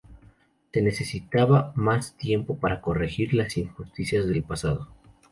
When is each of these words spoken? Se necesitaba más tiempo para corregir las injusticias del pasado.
Se 0.73 0.81
necesitaba 0.81 1.73
más 1.75 2.17
tiempo 2.17 2.57
para 2.57 2.81
corregir 2.81 3.35
las 3.35 3.55
injusticias 3.55 4.25
del 4.25 4.41
pasado. 4.41 4.87